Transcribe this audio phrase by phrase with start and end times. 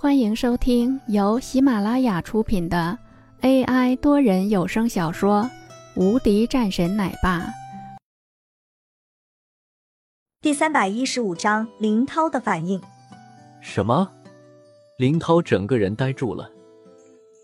[0.00, 2.96] 欢迎收听由喜马拉雅出品的
[3.40, 5.42] AI 多人有声小说
[6.00, 7.40] 《无敌战神奶爸》
[10.40, 12.80] 第三百一十五章林涛的反应。
[13.60, 14.08] 什么？
[14.98, 16.48] 林涛整个人呆住了，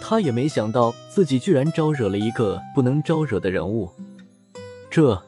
[0.00, 3.90] 他也没想到自己居然招惹了一个不能招惹的人物，
[4.88, 5.22] 这，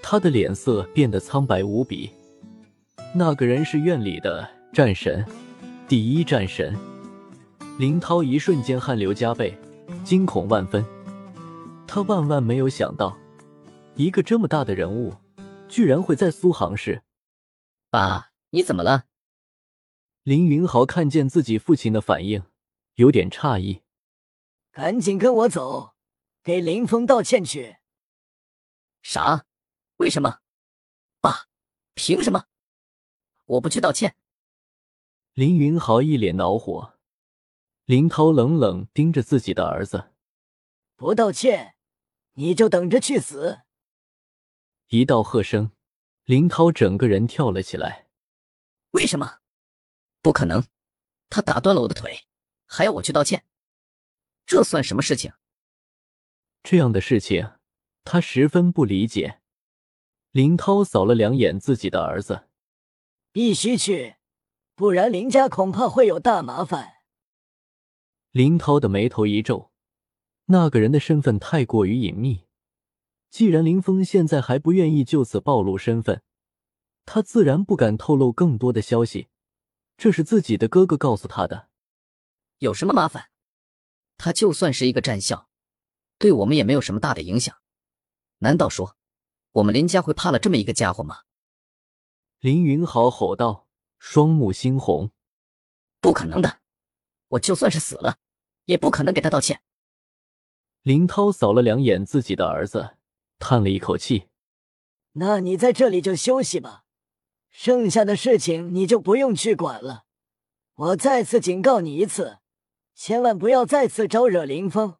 [0.00, 2.08] 他的脸色变得苍白无比。
[3.16, 5.26] 那个人是院里的战神。
[5.90, 6.72] 第一战神
[7.76, 9.58] 林涛一瞬间汗流浃背，
[10.04, 10.84] 惊恐万分。
[11.84, 13.18] 他万万没有想到，
[13.96, 15.12] 一个这么大的人物，
[15.68, 17.02] 居然会在苏杭市。
[17.90, 19.06] 爸，你怎么了？
[20.22, 22.44] 林云豪看见自己父亲的反应，
[22.94, 23.82] 有点诧异。
[24.70, 25.96] 赶紧跟我走，
[26.44, 27.78] 给林峰道歉去。
[29.02, 29.44] 啥？
[29.96, 30.38] 为什么？
[31.20, 31.46] 爸，
[31.94, 32.44] 凭什么？
[33.46, 34.14] 我不去道歉。
[35.34, 36.98] 林云豪一脸恼火，
[37.84, 40.10] 林涛冷冷盯着自己的儿子
[40.96, 41.76] ：“不道歉，
[42.32, 43.60] 你就等着去死！”
[44.90, 45.70] 一道喝声，
[46.24, 48.08] 林涛整个人跳了起来。
[48.90, 49.38] 为什么？
[50.20, 50.64] 不可能！
[51.28, 52.26] 他打断了我的腿，
[52.66, 53.46] 还要我去道歉？
[54.44, 55.32] 这算什么事情？
[56.64, 57.52] 这样的事情，
[58.02, 59.40] 他十分不理解。
[60.32, 62.48] 林涛扫了两眼自己的儿子
[63.30, 64.16] ：“必须去。”
[64.80, 67.02] 不然林家恐怕会有大麻烦。
[68.30, 69.72] 林涛的眉头一皱，
[70.46, 72.46] 那个人的身份太过于隐秘。
[73.28, 76.22] 既然林峰现在还不愿意就此暴露身份，
[77.04, 79.28] 他自然不敢透露更多的消息。
[79.98, 81.68] 这是自己的哥哥告诉他的。
[82.60, 83.28] 有什么麻烦？
[84.16, 85.50] 他就算是一个战校，
[86.16, 87.54] 对我们也没有什么大的影响。
[88.38, 88.96] 难道说
[89.52, 91.18] 我们林家会怕了这么一个家伙吗？
[92.38, 93.66] 林云豪吼道。
[94.00, 95.12] 双目猩红，
[96.00, 96.60] 不可能的！
[97.28, 98.16] 我就算是死了，
[98.64, 99.62] 也不可能给他道歉。
[100.82, 102.96] 林涛扫了两眼自己的儿子，
[103.38, 104.28] 叹了一口气
[105.12, 106.84] ：“那你在这里就休息吧，
[107.50, 110.06] 剩下的事情你就不用去管了。
[110.74, 112.38] 我再次警告你一次，
[112.94, 114.96] 千万不要再次招惹林峰，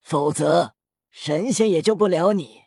[0.00, 0.76] 否则
[1.10, 2.62] 神仙也救不了你。”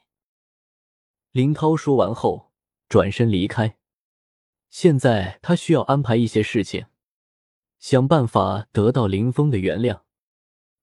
[1.31, 2.51] 林涛说完后，
[2.89, 3.77] 转身离开。
[4.69, 6.85] 现在他需要安排一些事情，
[7.79, 10.01] 想办法得到林峰的原谅。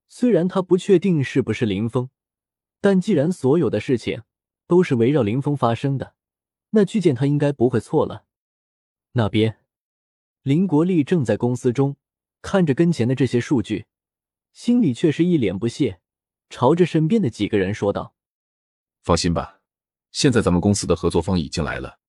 [0.07, 2.09] 虽然他不确定是不是林峰，
[2.79, 4.23] 但既然所有的事情
[4.67, 6.15] 都是围绕林峰发生的，
[6.69, 8.25] 那去见他应该不会错了。
[9.13, 9.59] 那边，
[10.43, 11.97] 林国立正在公司中
[12.41, 13.85] 看着跟前的这些数据，
[14.53, 15.99] 心里却是一脸不屑，
[16.49, 18.13] 朝着身边的几个人说道
[19.03, 19.61] ：“放心吧，
[20.11, 21.99] 现在咱们公司的合作方已经来了。”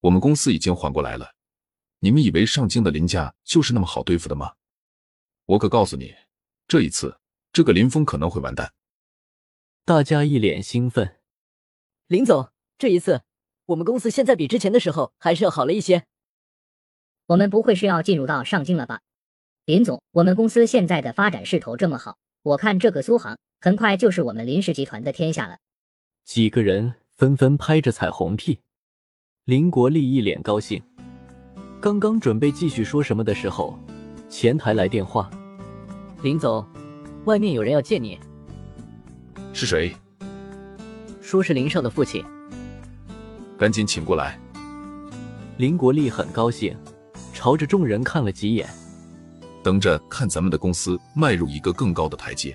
[0.00, 1.32] 我们公司已经缓过来了，
[1.98, 4.54] 你们以为上京的林家就是那么好对付的吗？
[5.46, 6.14] 我可告诉你，
[6.66, 7.18] 这一次
[7.52, 8.72] 这个林峰可能会完蛋。
[9.84, 11.16] 大家一脸兴奋。
[12.06, 13.22] 林总，这一次
[13.66, 16.04] 我们公司现在比之前的时候还是要好了一些。
[17.26, 19.00] 我们不会是要进入到上京了吧？
[19.64, 25.58] 林总，我们公司现在的发展势头这么好，我看这个苏杭很快就是我们林氏集团的天下了。
[26.24, 28.60] 几个人纷纷拍着彩虹屁。
[29.48, 30.78] 林国立一脸高兴，
[31.80, 33.78] 刚刚准备继续说什么的时候，
[34.28, 35.30] 前台来电话
[36.20, 36.62] ：“林总，
[37.24, 38.18] 外面有人要见你。”
[39.54, 39.96] 是谁？
[41.22, 42.22] 说是林少的父亲。
[43.56, 44.38] 赶紧请过来。
[45.56, 46.76] 林国立很高兴，
[47.32, 48.68] 朝着众人看了几眼，
[49.62, 52.54] 等着看咱们的公司迈入一个更高的台阶。